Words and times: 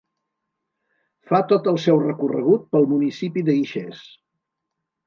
Fa 1.31 1.41
tot 1.53 1.69
el 1.73 1.79
seu 1.85 2.01
recorregut 2.07 2.67
pel 2.73 2.89
municipi 2.95 3.47
de 3.51 3.61
Guixers. 3.61 4.07